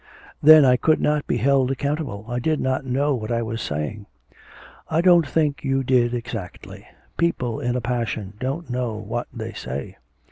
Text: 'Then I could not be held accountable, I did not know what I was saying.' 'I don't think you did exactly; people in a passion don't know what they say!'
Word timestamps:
'Then 0.41 0.65
I 0.65 0.77
could 0.77 0.99
not 0.99 1.27
be 1.27 1.37
held 1.37 1.69
accountable, 1.69 2.25
I 2.27 2.39
did 2.39 2.59
not 2.59 2.83
know 2.85 3.13
what 3.13 3.31
I 3.31 3.43
was 3.43 3.61
saying.' 3.61 4.07
'I 4.89 5.01
don't 5.01 5.27
think 5.27 5.63
you 5.63 5.83
did 5.83 6.15
exactly; 6.15 6.87
people 7.17 7.59
in 7.59 7.75
a 7.75 7.81
passion 7.81 8.33
don't 8.39 8.67
know 8.67 8.95
what 8.95 9.27
they 9.31 9.53
say!' 9.53 9.97